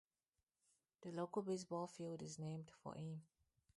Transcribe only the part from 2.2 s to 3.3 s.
is named for him.